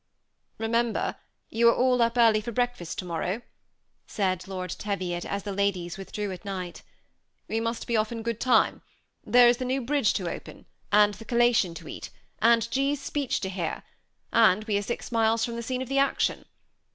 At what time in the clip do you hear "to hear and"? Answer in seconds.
13.41-14.63